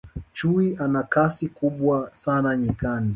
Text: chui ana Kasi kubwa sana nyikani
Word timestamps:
chui 0.33 0.77
ana 0.79 1.03
Kasi 1.03 1.49
kubwa 1.49 2.09
sana 2.13 2.57
nyikani 2.57 3.09